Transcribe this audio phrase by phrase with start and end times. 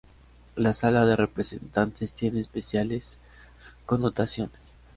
[0.55, 3.19] La Sala de Representantes tiene especiales
[3.85, 4.57] connotaciones.